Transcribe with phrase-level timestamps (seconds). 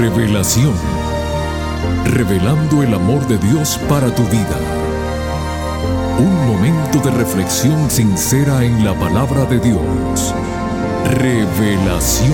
[0.00, 0.72] Revelación.
[2.06, 4.56] Revelando el amor de Dios para tu vida.
[6.18, 10.34] Un momento de reflexión sincera en la palabra de Dios.
[11.04, 12.32] Revelación.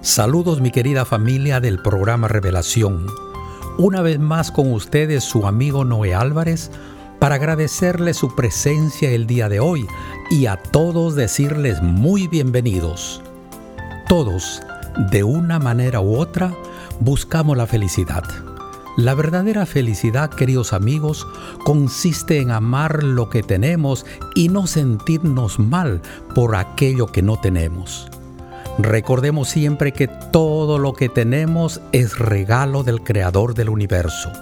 [0.00, 3.06] Saludos mi querida familia del programa Revelación.
[3.76, 6.70] Una vez más con ustedes su amigo Noé Álvarez
[7.22, 9.86] para agradecerle su presencia el día de hoy
[10.28, 13.22] y a todos decirles muy bienvenidos.
[14.08, 14.60] Todos,
[15.12, 16.52] de una manera u otra,
[16.98, 18.24] buscamos la felicidad.
[18.96, 21.24] La verdadera felicidad, queridos amigos,
[21.62, 24.04] consiste en amar lo que tenemos
[24.34, 26.02] y no sentirnos mal
[26.34, 28.10] por aquello que no tenemos.
[28.78, 34.32] Recordemos siempre que todo lo que tenemos es regalo del Creador del universo.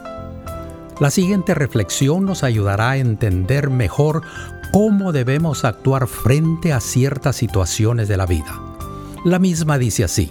[1.01, 4.21] La siguiente reflexión nos ayudará a entender mejor
[4.71, 8.61] cómo debemos actuar frente a ciertas situaciones de la vida.
[9.25, 10.31] La misma dice así,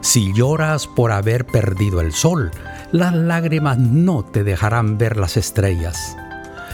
[0.00, 2.50] si lloras por haber perdido el sol,
[2.90, 6.16] las lágrimas no te dejarán ver las estrellas.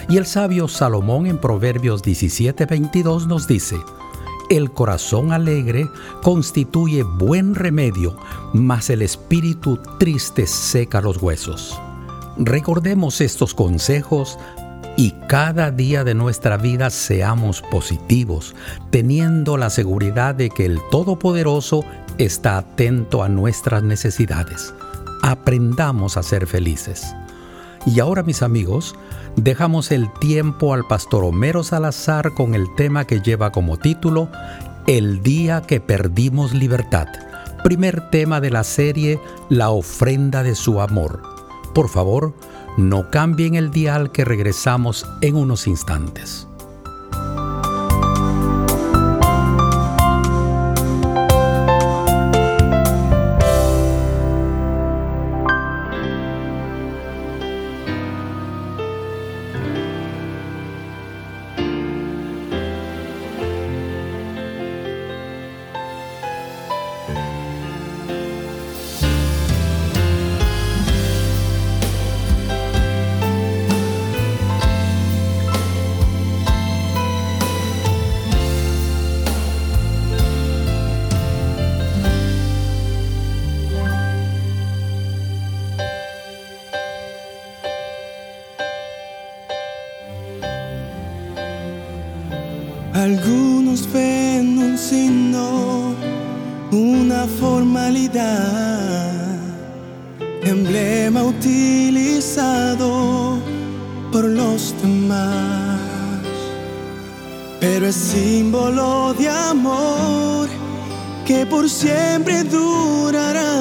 [0.09, 3.77] Y el sabio Salomón en Proverbios 17:22 nos dice,
[4.49, 5.91] el corazón alegre
[6.23, 8.17] constituye buen remedio,
[8.55, 11.79] mas el espíritu triste seca los huesos.
[12.37, 14.39] Recordemos estos consejos
[14.97, 18.55] y cada día de nuestra vida seamos positivos,
[18.91, 21.85] teniendo la seguridad de que el Todopoderoso
[22.19, 24.75] está atento a nuestras necesidades.
[25.23, 27.15] Aprendamos a ser felices.
[27.87, 28.97] Y ahora mis amigos,
[29.37, 34.29] dejamos el tiempo al pastor Homero Salazar con el tema que lleva como título
[34.87, 37.07] El día que perdimos libertad,
[37.63, 41.34] primer tema de la serie La ofrenda de su amor.
[41.75, 42.35] Por favor,
[42.77, 46.47] no cambien el dial que regresamos en unos instantes.
[97.27, 99.13] Formalidad,
[100.43, 102.89] emblema utilizado
[104.13, 105.81] por los demás,
[107.61, 110.49] pero es símbolo de amor
[111.25, 113.57] que por siempre durará,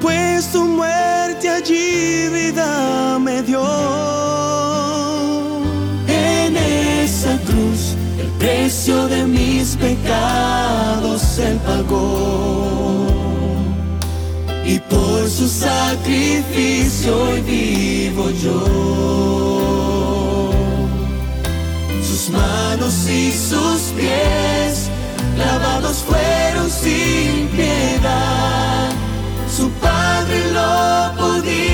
[0.00, 4.16] pues tu muerte allí vida me dio.
[8.18, 10.85] el precio de mis pecados
[14.64, 18.60] Y por su sacrificio hoy vivo yo.
[22.02, 24.88] Sus manos y sus pies
[25.38, 28.90] lavados fueron sin piedad.
[29.56, 31.65] Su Padre lo podía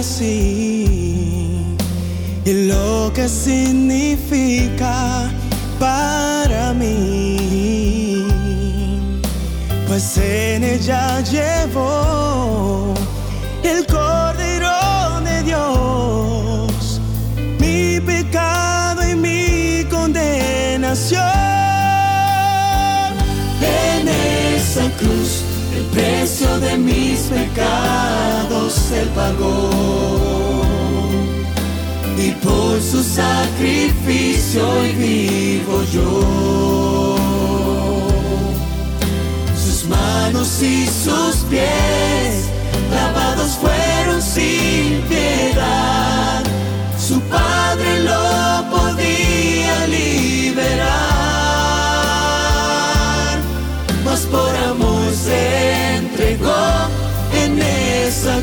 [0.00, 1.76] así.
[2.44, 4.94] Y lo que significa
[5.78, 8.24] para mí,
[9.86, 12.19] pues en ella llevó
[26.40, 29.70] de mis pecados Él pagó.
[32.16, 37.16] Y por su sacrificio hoy vivo yo.
[39.54, 42.48] Sus manos y sus pies
[42.90, 46.09] lavados fueron sin piedad.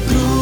[0.05, 0.36] грудь.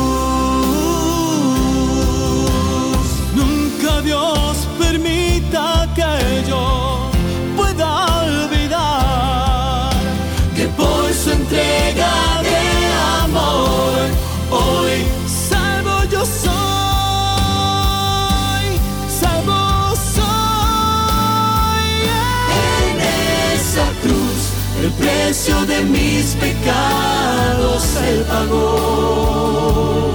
[25.25, 30.11] Precio de mis pecados Él pagó.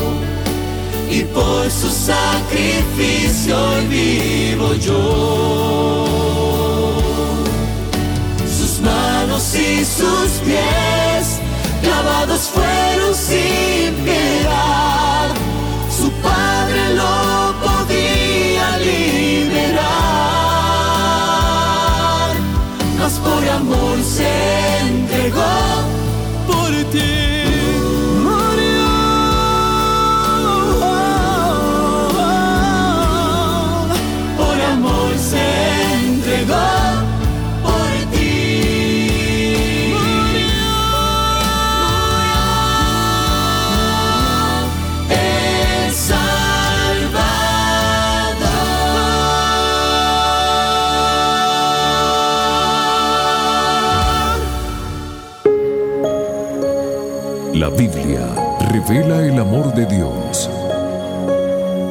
[1.11, 4.95] Y por su sacrificio hoy vivo yo.
[8.57, 11.41] Sus manos y sus pies
[11.83, 15.20] clavados fueron sin piedad.
[23.19, 24.29] Por amor se
[24.87, 25.41] entregó
[26.47, 27.30] por ti.
[58.91, 60.51] Revela el amor de Dios.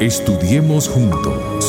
[0.01, 1.65] Estudiemos juntos.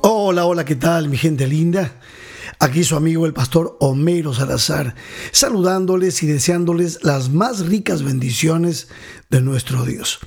[0.00, 2.00] Hola, hola, ¿qué tal mi gente linda?
[2.58, 4.94] Aquí su amigo el pastor Homero Salazar,
[5.30, 8.88] saludándoles y deseándoles las más ricas bendiciones
[9.28, 10.20] de nuestro Dios.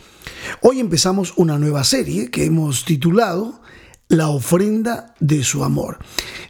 [0.62, 3.64] Hoy empezamos una nueva serie que hemos titulado
[4.10, 5.98] La ofrenda de su amor.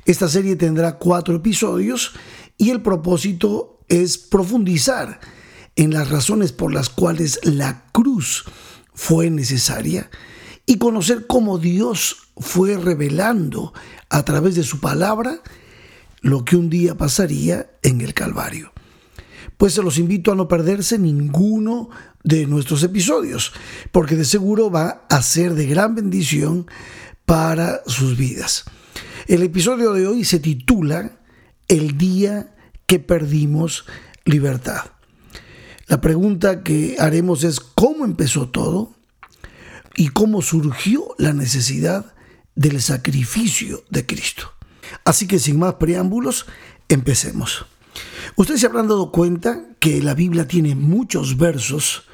[0.04, 2.12] Esta serie tendrá cuatro episodios
[2.57, 5.20] y el propósito es profundizar
[5.76, 8.46] en las razones por las cuales la cruz
[8.94, 10.10] fue necesaria
[10.66, 13.74] y conocer cómo Dios fue revelando
[14.10, 15.42] a través de su palabra
[16.22, 18.72] lo que un día pasaría en el Calvario.
[19.58, 21.90] Pues se los invito a no perderse ninguno
[22.24, 23.52] de nuestros episodios,
[23.92, 26.66] porque de seguro va a ser de gran bendición
[27.26, 28.64] para sus vidas.
[29.28, 31.20] El episodio de hoy se titula
[31.68, 32.56] El día
[32.92, 33.86] que perdimos
[34.26, 34.82] libertad.
[35.88, 38.94] La pregunta que haremos es ¿cómo empezó todo?
[39.96, 42.14] y cómo surgió la necesidad
[42.54, 44.52] del sacrificio de Cristo.
[45.06, 46.48] Así que sin más preámbulos,
[46.90, 47.66] empecemos.
[48.36, 52.10] Ustedes se habrán dado cuenta que la Biblia tiene muchos versos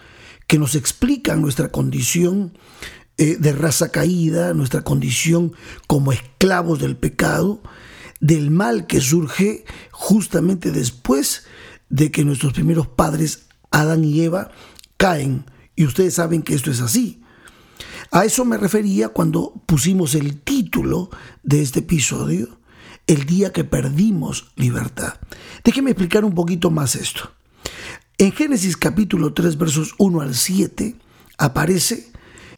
[0.45, 2.55] que nos explican nuestra condición
[3.17, 5.53] eh, de raza caída, nuestra condición
[5.87, 7.63] como esclavos del pecado,
[8.19, 11.45] del mal que surge justamente después
[11.89, 14.51] de que nuestros primeros padres, Adán y Eva,
[14.97, 15.45] caen.
[15.75, 17.21] Y ustedes saben que esto es así.
[18.11, 21.09] A eso me refería cuando pusimos el título
[21.43, 22.59] de este episodio,
[23.05, 25.15] El día que perdimos libertad.
[25.63, 27.31] Déjenme explicar un poquito más esto.
[28.17, 30.95] En Génesis capítulo 3 versos 1 al 7
[31.37, 32.11] aparece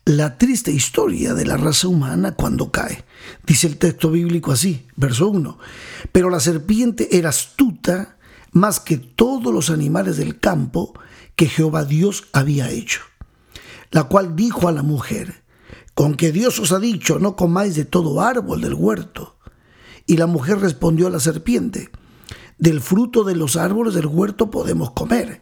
[0.10, 3.06] la triste historia de la raza humana cuando cae.
[3.46, 5.58] Dice el texto bíblico así, verso 1.
[6.12, 8.18] Pero la serpiente era astuta
[8.52, 10.94] más que todos los animales del campo
[11.36, 13.02] que Jehová Dios había hecho
[13.92, 15.44] la cual dijo a la mujer,
[15.94, 19.38] con que Dios os ha dicho, no comáis de todo árbol del huerto.
[20.06, 21.90] Y la mujer respondió a la serpiente,
[22.58, 25.42] del fruto de los árboles del huerto podemos comer,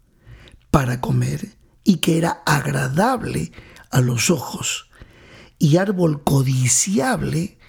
[0.71, 3.51] para comer y que era agradable
[3.91, 4.89] a los ojos
[5.59, 7.59] y árbol codiciable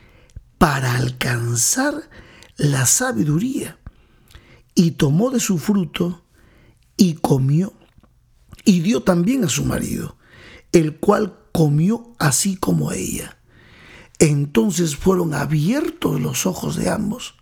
[0.59, 2.09] para alcanzar
[2.57, 3.79] la sabiduría.
[4.75, 6.25] Y tomó de su fruto
[6.97, 7.75] y comió
[8.65, 10.17] y dio también a su marido,
[10.71, 13.37] el cual comió así como ella.
[14.19, 17.35] Entonces fueron abiertos los ojos de ambos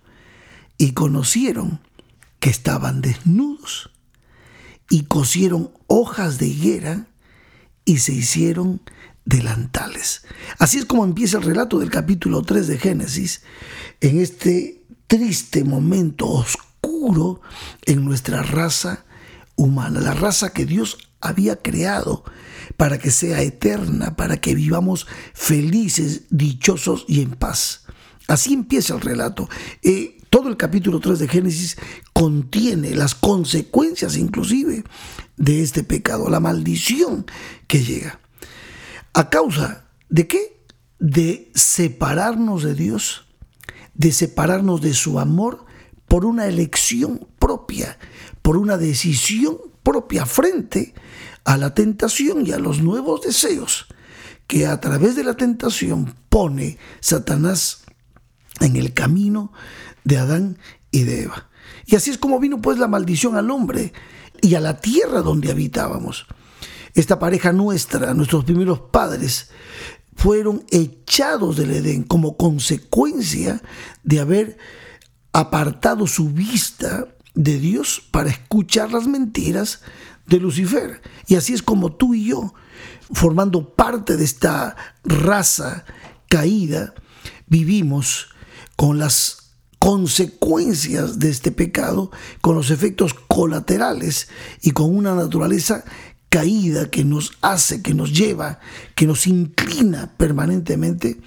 [0.78, 1.80] y conocieron
[2.40, 3.90] que estaban desnudos
[4.90, 7.06] y cosieron hojas de higuera
[7.86, 8.82] y se hicieron
[9.24, 10.26] delantales.
[10.58, 13.42] Así es como empieza el relato del capítulo 3 de Génesis,
[14.00, 17.40] en este triste momento oscuro
[17.86, 19.04] en nuestra raza
[19.56, 22.24] humana, la raza que Dios había creado
[22.76, 27.84] para que sea eterna, para que vivamos felices, dichosos y en paz.
[28.26, 29.48] Así empieza el relato.
[29.82, 31.76] Eh, todo el capítulo 3 de Génesis
[32.12, 34.84] contiene las consecuencias inclusive
[35.36, 37.26] de este pecado, la maldición
[37.66, 38.20] que llega.
[39.12, 40.64] ¿A causa de qué?
[41.00, 43.26] De separarnos de Dios,
[43.94, 45.66] de separarnos de su amor
[46.06, 47.98] por una elección propia,
[48.40, 50.94] por una decisión propia frente
[51.44, 53.86] a la tentación y a los nuevos deseos
[54.46, 57.82] que a través de la tentación pone Satanás
[58.60, 59.52] en el camino
[60.04, 60.58] de Adán
[60.90, 61.48] y de Eva.
[61.86, 63.92] Y así es como vino pues la maldición al hombre
[64.40, 66.26] y a la tierra donde habitábamos.
[66.94, 69.50] Esta pareja nuestra, nuestros primeros padres,
[70.16, 73.62] fueron echados del Edén como consecuencia
[74.02, 74.58] de haber
[75.32, 79.80] apartado su vista de Dios para escuchar las mentiras
[80.26, 81.00] de Lucifer.
[81.26, 82.54] Y así es como tú y yo,
[83.12, 85.84] formando parte de esta raza
[86.28, 86.94] caída,
[87.46, 88.28] vivimos
[88.80, 92.10] con las consecuencias de este pecado,
[92.40, 94.28] con los efectos colaterales
[94.62, 95.84] y con una naturaleza
[96.30, 98.58] caída que nos hace, que nos lleva,
[98.94, 101.20] que nos inclina permanentemente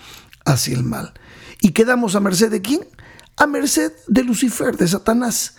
[0.46, 1.14] hacia el mal.
[1.62, 2.88] ¿Y quedamos a merced de quién?
[3.38, 5.54] a merced de Lucifer, de Satanás,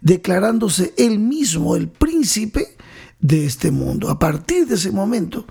[0.00, 2.74] declarándose él mismo el príncipe
[3.20, 4.08] de este mundo.
[4.08, 5.46] A partir de ese momento,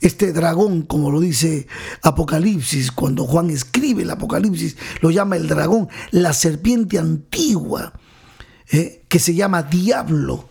[0.00, 1.66] este dragón, como lo dice
[2.02, 7.92] Apocalipsis, cuando Juan escribe el Apocalipsis, lo llama el dragón, la serpiente antigua,
[8.70, 10.48] eh, que se llama diablo.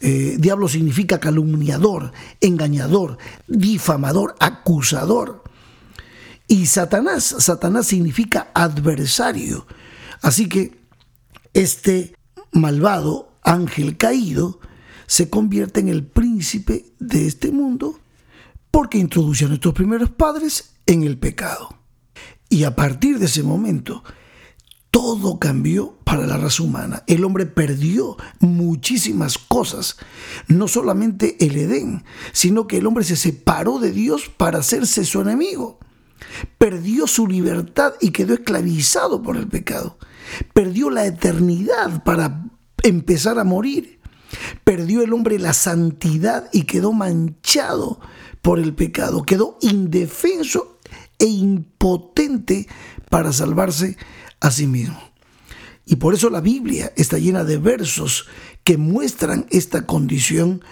[0.00, 5.42] Eh, diablo significa calumniador, engañador, difamador, acusador.
[6.46, 9.66] Y Satanás, Satanás significa adversario.
[10.20, 10.78] Así que
[11.54, 12.14] este
[12.52, 14.60] malvado ángel caído
[15.06, 17.98] se convierte en el príncipe de este mundo
[18.74, 21.78] porque introduce a nuestros primeros padres en el pecado.
[22.48, 24.02] Y a partir de ese momento,
[24.90, 27.04] todo cambió para la raza humana.
[27.06, 29.98] El hombre perdió muchísimas cosas,
[30.48, 32.02] no solamente el Edén,
[32.32, 35.78] sino que el hombre se separó de Dios para hacerse su enemigo.
[36.58, 39.98] Perdió su libertad y quedó esclavizado por el pecado
[40.52, 42.44] perdió la eternidad para
[42.82, 44.00] empezar a morir.
[44.64, 48.00] Perdió el hombre la santidad y quedó manchado
[48.44, 49.22] por el pecado.
[49.22, 50.78] Quedó indefenso
[51.18, 52.68] e impotente
[53.08, 53.96] para salvarse
[54.38, 55.00] a sí mismo.
[55.86, 58.26] Y por eso la Biblia está llena de versos
[58.62, 60.62] que muestran esta condición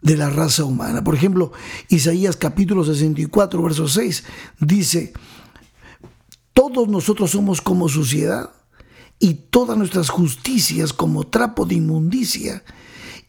[0.00, 1.04] de la raza humana.
[1.04, 1.52] Por ejemplo,
[1.90, 4.24] Isaías capítulo 64, verso 6
[4.60, 5.12] dice,
[6.54, 8.52] todos nosotros somos como suciedad
[9.18, 12.64] y todas nuestras justicias como trapo de inmundicia,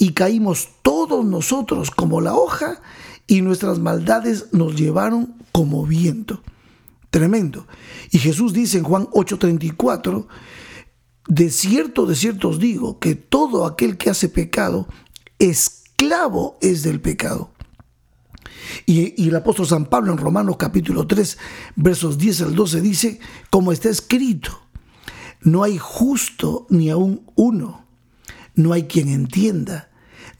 [0.03, 2.81] y caímos todos nosotros como la hoja,
[3.25, 6.43] y nuestras maldades nos llevaron como viento.
[7.09, 7.67] Tremendo.
[8.11, 10.27] Y Jesús dice en Juan 8:34,
[11.29, 14.89] de cierto, de cierto os digo, que todo aquel que hace pecado,
[15.39, 17.51] esclavo es del pecado.
[18.85, 21.37] Y, y, el apóstol San Pablo en Romanos capítulo 3,
[21.77, 23.19] versos 10 al 12 dice,
[23.49, 24.63] como está escrito,
[25.39, 27.85] no hay justo ni aún uno.
[28.55, 29.92] No hay quien entienda.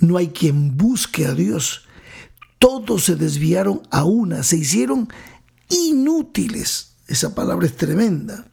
[0.04, 1.86] No hay quien busque a Dios.
[2.60, 5.08] Todos se desviaron a una, se hicieron
[5.70, 6.96] inútiles.
[7.08, 8.52] Esa palabra es tremenda.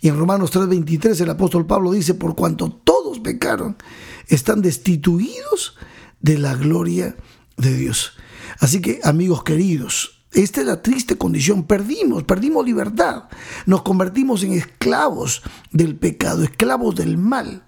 [0.00, 3.76] Y en Romanos 3:23 el apóstol Pablo dice, por cuanto todos pecaron,
[4.28, 5.74] están destituidos
[6.20, 7.16] de la gloria
[7.56, 8.12] de Dios.
[8.60, 11.64] Así que, amigos queridos, esta es la triste condición.
[11.64, 13.24] Perdimos, perdimos libertad.
[13.66, 17.64] Nos convertimos en esclavos del pecado, esclavos del mal.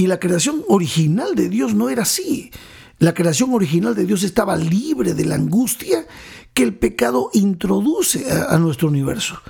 [0.00, 2.50] Y la creación original de Dios no era así.
[2.98, 6.06] La creación original de Dios estaba libre de la angustia
[6.54, 9.42] que el pecado introduce a, a nuestro universo.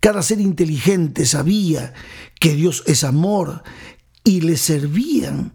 [0.00, 1.92] Cada ser inteligente sabía
[2.40, 3.62] que Dios es amor
[4.24, 5.52] y le servían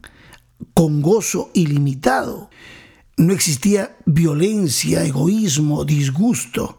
[0.75, 2.52] con gozo ilimitado.
[3.18, 6.78] No existía violencia, egoísmo, disgusto,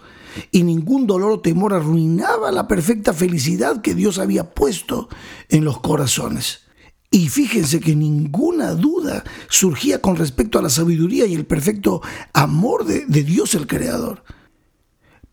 [0.53, 5.09] y ningún dolor o temor arruinaba la perfecta felicidad que Dios había puesto
[5.49, 6.66] en los corazones.
[7.11, 12.85] Y fíjense que ninguna duda surgía con respecto a la sabiduría y el perfecto amor
[12.85, 14.25] de, de Dios el Creador.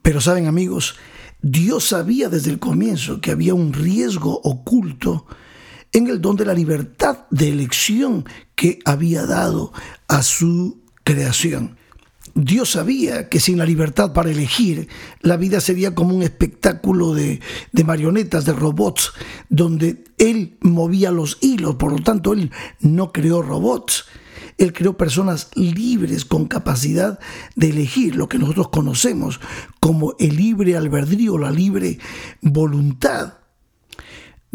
[0.01, 0.95] Pero saben amigos,
[1.41, 5.25] Dios sabía desde el comienzo que había un riesgo oculto
[5.91, 8.25] en el don de la libertad de elección
[8.55, 9.71] que había dado
[10.07, 11.77] a su creación.
[12.35, 14.87] Dios sabía que sin la libertad para elegir,
[15.21, 19.13] la vida sería como un espectáculo de, de, marionetas, de robots,
[19.49, 24.05] donde Él movía los hilos, por lo tanto Él no creó robots.
[24.57, 27.19] Él creó personas libres con capacidad
[27.55, 29.39] de elegir lo que nosotros conocemos
[29.79, 31.99] como el libre albedrío, la libre
[32.41, 33.42] voluntad.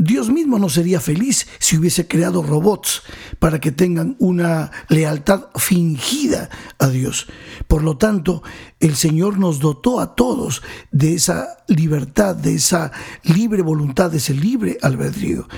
[0.00, 3.02] Dios mismo no sería feliz si hubiese creado robots
[3.40, 7.26] para que tengan una lealtad fingida a Dios.
[7.66, 8.44] Por lo tanto,
[8.80, 12.92] el Señor nos dotó a todos de esa libertad, de esa
[13.24, 15.48] libre voluntad, de ese libre albedrío.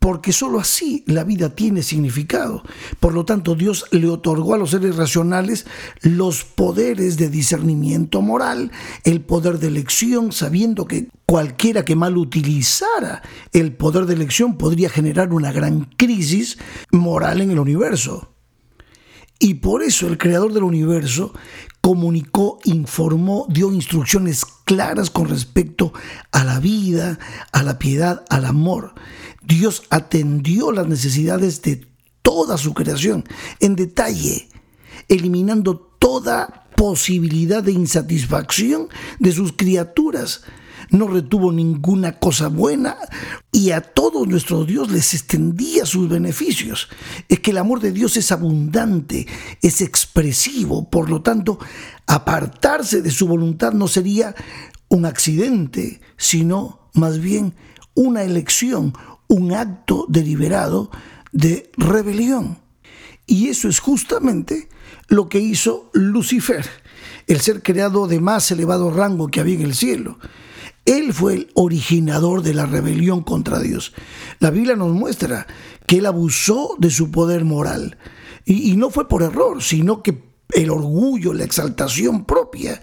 [0.00, 2.62] Porque sólo así la vida tiene significado.
[3.00, 5.66] Por lo tanto, Dios le otorgó a los seres racionales
[6.02, 8.70] los poderes de discernimiento moral,
[9.02, 14.88] el poder de elección, sabiendo que cualquiera que mal utilizara el poder de elección podría
[14.88, 16.58] generar una gran crisis
[16.92, 18.37] moral en el universo.
[19.38, 21.32] Y por eso el creador del universo
[21.80, 25.92] comunicó, informó, dio instrucciones claras con respecto
[26.32, 27.18] a la vida,
[27.52, 28.94] a la piedad, al amor.
[29.42, 31.86] Dios atendió las necesidades de
[32.22, 33.24] toda su creación
[33.60, 34.48] en detalle,
[35.08, 40.42] eliminando toda posibilidad de insatisfacción de sus criaturas
[40.90, 42.96] no retuvo ninguna cosa buena
[43.52, 46.88] y a todos nuestro Dios les extendía sus beneficios.
[47.28, 49.26] Es que el amor de Dios es abundante,
[49.62, 51.58] es expresivo, por lo tanto,
[52.06, 54.34] apartarse de su voluntad no sería
[54.88, 57.54] un accidente, sino más bien
[57.94, 58.94] una elección,
[59.28, 60.90] un acto deliberado
[61.32, 62.58] de rebelión.
[63.26, 64.68] Y eso es justamente
[65.08, 66.64] lo que hizo Lucifer,
[67.26, 70.18] el ser creado de más elevado rango que había en el cielo.
[70.88, 73.92] Él fue el originador de la rebelión contra Dios.
[74.40, 75.46] La Biblia nos muestra
[75.86, 77.98] que él abusó de su poder moral.
[78.46, 80.22] Y, no fue por error, sino que
[80.54, 82.80] el orgullo, la exaltación propia.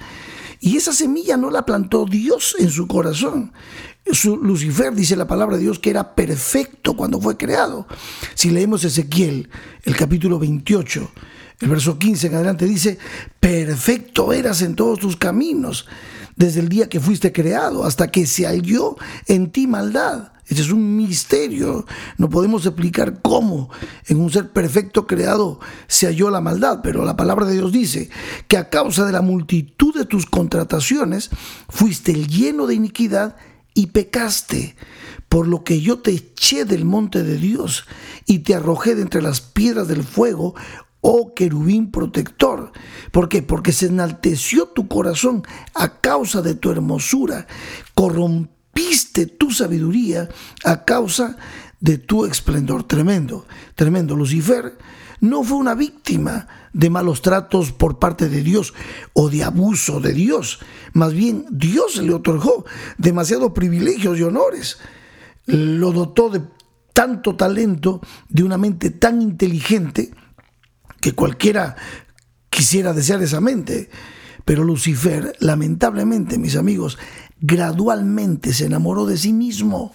[0.59, 3.53] Y esa semilla no la plantó Dios en su corazón.
[4.39, 7.87] Lucifer dice la palabra de Dios que era perfecto cuando fue creado.
[8.35, 9.49] Si leemos Ezequiel,
[9.81, 11.11] el capítulo 28,
[11.61, 12.99] el verso 15 en adelante dice,
[13.39, 15.87] perfecto eras en todos tus caminos
[16.35, 18.95] desde el día que fuiste creado hasta que se halló
[19.27, 20.31] en ti maldad.
[20.47, 21.85] Ese es un misterio.
[22.17, 23.69] No podemos explicar cómo
[24.07, 28.09] en un ser perfecto creado se halló la maldad, pero la palabra de Dios dice
[28.47, 31.31] que a causa de la multitud de tus contrataciones
[31.67, 33.37] fuiste lleno de iniquidad
[33.73, 34.75] y pecaste,
[35.29, 37.85] por lo que yo te eché del monte de Dios
[38.25, 40.53] y te arrojé de entre las piedras del fuego,
[41.07, 42.71] oh querubín protector.
[43.11, 43.43] ¿Por qué?
[43.43, 45.43] Porque se enalteció tu corazón
[45.75, 47.45] a causa de tu hermosura,
[47.93, 50.27] corrompiste tu sabiduría
[50.63, 51.37] a causa
[51.79, 52.85] de tu esplendor.
[52.85, 54.15] Tremendo, tremendo.
[54.15, 54.79] Lucifer
[55.21, 58.73] no fue una víctima de malos tratos por parte de Dios
[59.13, 60.57] o de abuso de Dios.
[60.93, 62.65] Más bien, Dios le otorgó
[62.97, 64.79] demasiados privilegios y honores.
[65.45, 66.41] Lo dotó de
[66.93, 70.11] tanto talento, de una mente tan inteligente,
[71.05, 71.75] que cualquiera
[72.49, 73.91] quisiera desear esa mente.
[74.43, 76.97] Pero Lucifer, lamentablemente, mis amigos,
[77.39, 79.93] gradualmente se enamoró de sí mismo.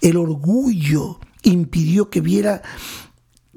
[0.00, 2.62] El orgullo impidió que viera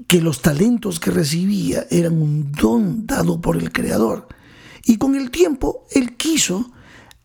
[0.06, 4.28] que los talentos que recibía eran un don dado por el Creador.
[4.86, 6.74] Y con el tiempo él quiso,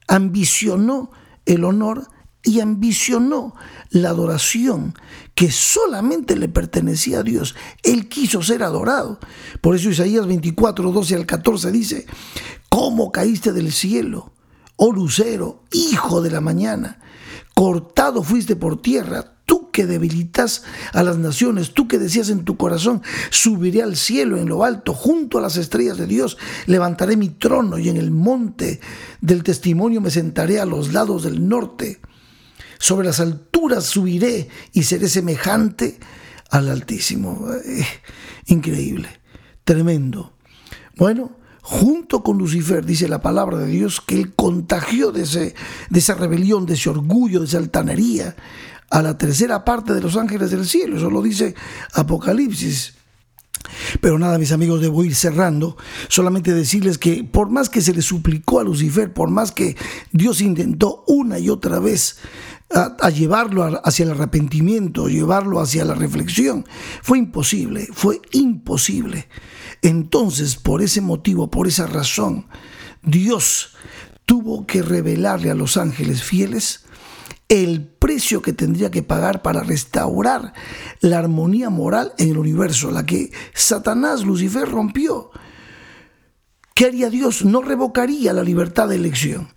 [0.09, 1.11] ambicionó
[1.45, 2.09] el honor
[2.45, 3.55] y ambicionó
[3.91, 4.95] la adoración
[5.35, 7.55] que solamente le pertenecía a Dios.
[7.83, 9.19] Él quiso ser adorado.
[9.61, 12.07] Por eso Isaías 24, 12 al 14 dice,
[12.69, 14.33] ¿cómo caíste del cielo,
[14.77, 16.99] oh lucero, hijo de la mañana?
[17.55, 22.57] Cortado fuiste por tierra, tú que debilitas a las naciones, tú que decías en tu
[22.57, 27.29] corazón, subiré al cielo en lo alto, junto a las estrellas de Dios, levantaré mi
[27.29, 28.81] trono y en el monte
[29.21, 32.01] del testimonio me sentaré a los lados del norte
[32.83, 36.01] sobre las alturas subiré y seré semejante
[36.51, 37.47] al Altísimo.
[37.65, 37.87] Eh,
[38.47, 39.09] increíble,
[39.63, 40.33] tremendo.
[40.97, 45.55] Bueno, junto con Lucifer, dice la palabra de Dios, que él contagió de, ese,
[45.91, 48.35] de esa rebelión, de ese orgullo, de esa altanería
[48.91, 50.97] a la tercera parte de los ángeles del cielo.
[50.97, 51.55] Eso lo dice
[51.95, 52.95] Apocalipsis.
[54.01, 55.77] Pero nada, mis amigos, debo ir cerrando.
[56.09, 59.77] Solamente decirles que por más que se le suplicó a Lucifer, por más que
[60.11, 62.19] Dios intentó una y otra vez
[62.75, 66.65] a, llevarlo hacia el arrepentimiento, llevarlo hacia la reflexión.
[67.03, 69.29] Fue imposible, fue imposible.
[69.83, 72.47] Entonces, por ese motivo, por esa razón,
[73.03, 73.75] Dios
[74.25, 76.85] tuvo que revelarle a los ángeles fieles
[77.49, 80.55] el precio que tendría que pagar para restaurar
[81.01, 85.31] la armonía moral en el universo, la que Satanás, Lucifer, rompió.
[86.75, 87.45] ¿Qué haría Dios?
[87.45, 89.49] No revocaría la libertad de elección.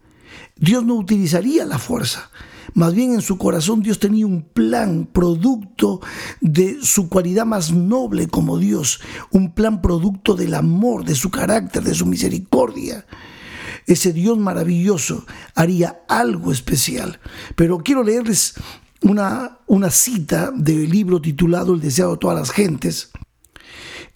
[0.57, 2.29] Dios no utilizaría la fuerza.
[2.75, 6.01] Más bien en su corazón Dios tenía un plan producto
[6.41, 8.99] de su cualidad más noble como Dios,
[9.31, 13.05] un plan producto del amor, de su carácter, de su misericordia.
[13.87, 17.21] Ese Dios maravilloso haría algo especial.
[17.55, 18.55] Pero quiero leerles
[19.01, 23.11] una, una cita del libro titulado El deseado de todas las gentes.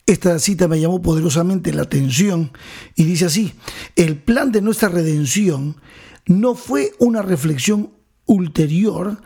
[0.06, 2.52] Esta cita me llamó poderosamente la atención
[2.94, 3.54] y dice así,
[3.96, 5.78] el plan de nuestra redención
[6.26, 7.92] no fue una reflexión
[8.30, 9.22] ulterior,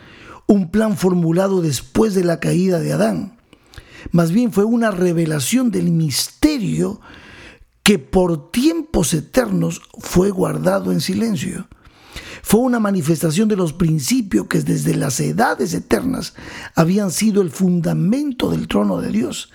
[0.47, 3.37] un plan formulado después de la caída de Adán.
[4.11, 7.01] Más bien fue una revelación del misterio
[7.83, 11.67] que por tiempos eternos fue guardado en silencio.
[12.41, 16.33] Fue una manifestación de los principios que desde las edades eternas
[16.75, 19.51] habían sido el fundamento del trono de Dios.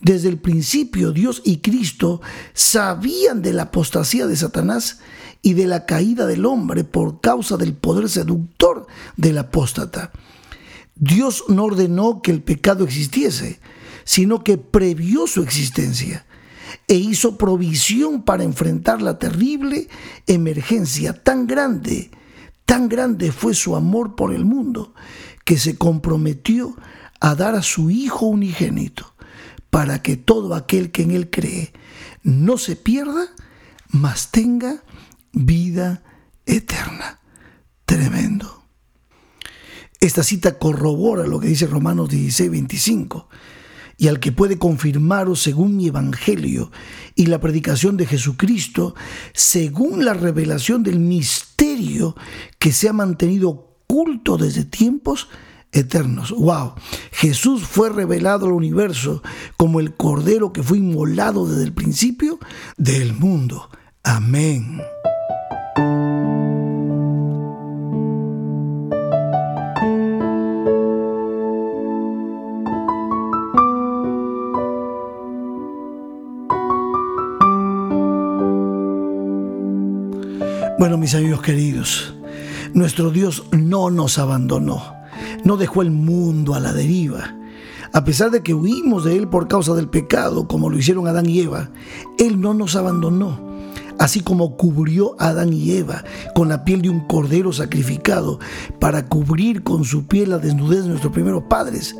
[0.00, 2.22] Desde el principio Dios y Cristo
[2.54, 5.00] sabían de la apostasía de Satanás
[5.42, 10.12] y de la caída del hombre por causa del poder seductor del apóstata.
[10.94, 13.60] Dios no ordenó que el pecado existiese,
[14.04, 16.26] sino que previó su existencia
[16.88, 19.88] e hizo provisión para enfrentar la terrible
[20.26, 22.10] emergencia tan grande,
[22.66, 24.94] tan grande fue su amor por el mundo,
[25.44, 26.76] que se comprometió
[27.20, 29.14] a dar a su Hijo unigénito,
[29.70, 31.72] para que todo aquel que en Él cree
[32.22, 33.28] no se pierda,
[33.88, 34.82] mas tenga
[35.32, 36.02] vida
[36.46, 37.20] eterna.
[37.84, 38.64] Tremendo.
[40.00, 43.28] Esta cita corrobora lo que dice Romanos 16, 25
[44.00, 46.72] y al que puede confirmaros según mi evangelio
[47.14, 48.94] y la predicación de Jesucristo,
[49.34, 52.16] según la revelación del misterio
[52.58, 55.28] que se ha mantenido oculto desde tiempos
[55.70, 56.30] eternos.
[56.30, 56.72] Wow,
[57.12, 59.22] Jesús fue revelado al universo
[59.58, 62.38] como el cordero que fue inmolado desde el principio
[62.78, 63.68] del mundo.
[64.02, 64.80] Amén.
[80.98, 82.14] Mis amigos queridos,
[82.74, 84.94] nuestro Dios no nos abandonó,
[85.44, 87.36] no dejó el mundo a la deriva.
[87.92, 91.26] A pesar de que huimos de Él por causa del pecado, como lo hicieron Adán
[91.26, 91.70] y Eva,
[92.18, 93.38] Él no nos abandonó.
[93.98, 98.40] Así como cubrió a Adán y Eva con la piel de un cordero sacrificado
[98.78, 101.94] para cubrir con su piel la desnudez de nuestros primeros padres,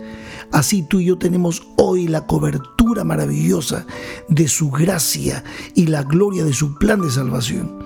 [0.53, 3.87] Así tú y yo tenemos hoy la cobertura maravillosa
[4.29, 7.79] de su gracia y la gloria de su plan de salvación.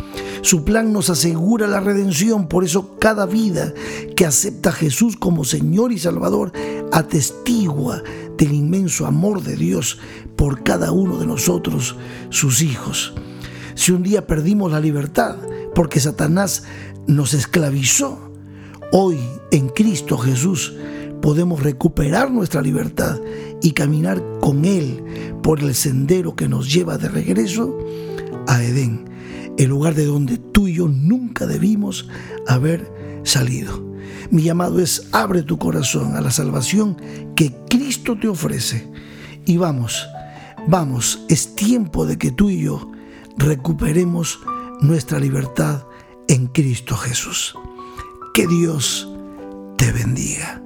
[0.44, 3.72] Su plan nos asegura la redención, por eso cada vida
[4.14, 6.52] que acepta a Jesús como Señor y Salvador
[6.92, 8.02] atestigua
[8.36, 9.98] del inmenso amor de Dios
[10.36, 11.96] por cada uno de nosotros,
[12.28, 13.14] sus hijos.
[13.74, 15.36] Si un día perdimos la libertad
[15.74, 16.64] porque Satanás
[17.06, 18.30] nos esclavizó,
[18.92, 19.18] hoy
[19.50, 20.74] en Cristo Jesús
[21.22, 23.18] podemos recuperar nuestra libertad
[23.62, 25.02] y caminar con Él
[25.42, 27.78] por el sendero que nos lleva de regreso
[28.46, 29.13] a Edén,
[29.58, 32.08] el lugar de donde tú y yo nunca debimos
[32.46, 32.90] haber
[33.24, 33.82] salido.
[34.30, 36.96] Mi llamado es abre tu corazón a la salvación
[37.36, 38.90] que Cristo te ofrece.
[39.46, 40.06] Y vamos,
[40.66, 42.90] vamos, es tiempo de que tú y yo
[43.36, 44.40] recuperemos
[44.80, 45.84] nuestra libertad
[46.28, 47.54] en Cristo Jesús.
[48.32, 49.08] Que Dios
[49.76, 50.60] te bendiga.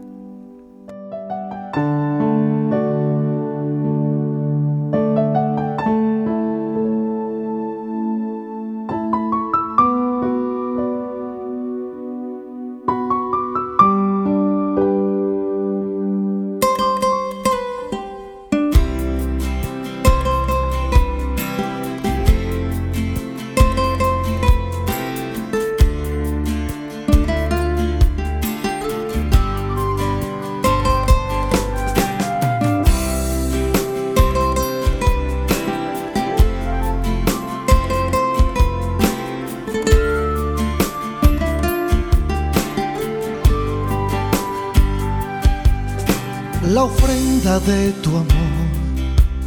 [47.60, 48.68] De tu amor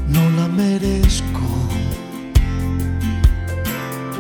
[0.08, 1.48] no la merezco.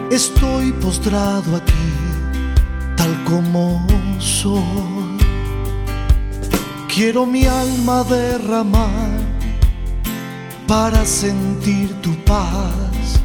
[0.09, 1.87] Estoy postrado a ti
[2.95, 3.85] tal como
[4.19, 5.17] soy.
[6.93, 9.09] Quiero mi alma derramar
[10.67, 13.19] para sentir tu paz.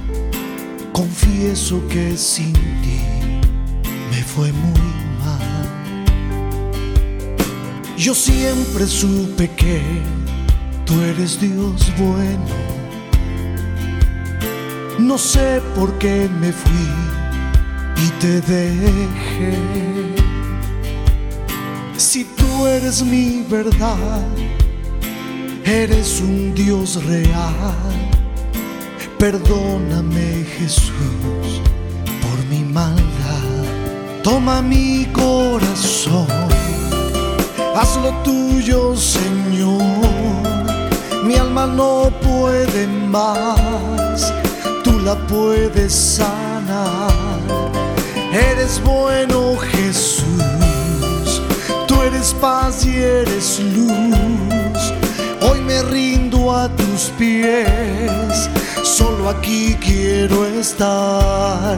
[0.93, 3.01] Confieso que sin ti
[4.11, 4.97] me fue muy
[8.07, 9.81] yo siempre supe que
[10.87, 12.55] tú eres Dios bueno.
[14.99, 16.89] No sé por qué me fui
[18.05, 19.59] y te dejé.
[21.99, 24.27] Si tú eres mi verdad,
[25.65, 27.75] eres un Dios real.
[29.19, 31.61] Perdóname Jesús
[32.23, 33.03] por mi maldad.
[34.23, 36.27] Toma mi corazón
[37.77, 40.26] haz lo tuyo, Señor.
[41.27, 44.33] Mi alma no puede más,
[44.85, 47.11] tú la puedes sanar.
[48.33, 51.43] Eres bueno, Jesús,
[51.89, 54.93] tú eres paz y eres luz.
[55.41, 58.49] Hoy me rindo a tus pies,
[58.85, 61.77] solo aquí quiero estar.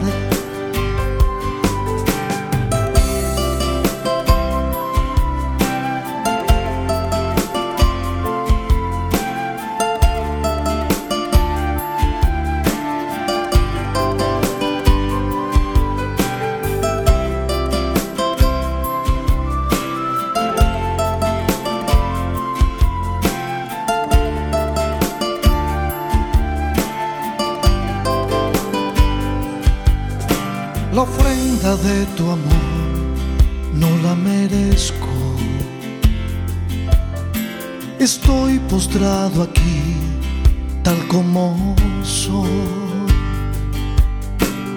[40.83, 42.49] Tal como soy.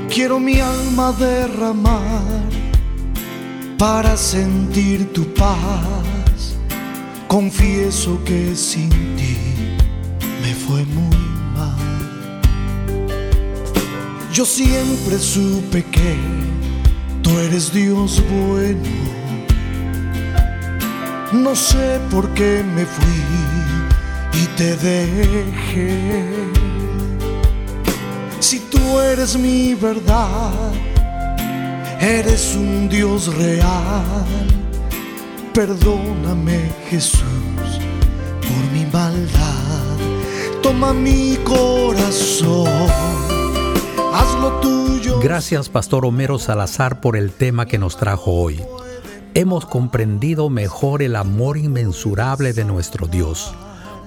[0.08, 2.42] Quiero mi alma derramar
[3.78, 6.56] para sentir tu paz.
[7.26, 9.38] Confieso que sin ti
[10.42, 11.16] me fue muy
[11.54, 12.40] mal.
[14.32, 16.14] Yo siempre supe que
[17.22, 19.22] tú eres Dios bueno.
[21.32, 23.61] No sé por qué me fui
[24.34, 26.24] y te dejé.
[28.40, 30.72] Si tú eres mi verdad,
[32.00, 34.24] eres un Dios real.
[35.54, 37.22] Perdóname Jesús
[38.40, 39.98] por mi maldad.
[40.62, 43.12] Toma mi corazón
[44.12, 45.18] haz lo tuyo.
[45.20, 48.62] Gracias, Pastor Homero Salazar, por el tema que nos trajo hoy.
[49.34, 53.54] Hemos comprendido mejor el amor inmensurable de nuestro Dios.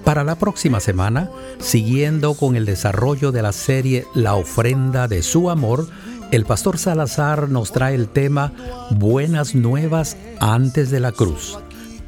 [0.06, 5.50] Para la próxima semana, siguiendo con el desarrollo de la serie La ofrenda de su
[5.50, 5.88] amor,
[6.30, 8.52] el Pastor Salazar nos trae el tema
[8.90, 11.58] Buenas nuevas antes de la cruz.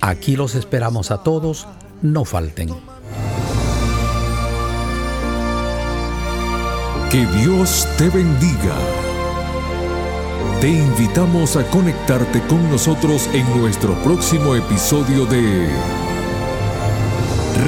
[0.00, 1.66] Aquí los esperamos a todos,
[2.00, 2.68] no falten.
[7.11, 8.76] Que Dios te bendiga.
[10.61, 15.68] Te invitamos a conectarte con nosotros en nuestro próximo episodio de